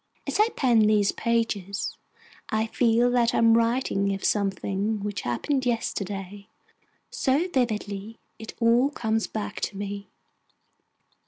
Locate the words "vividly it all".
7.47-8.89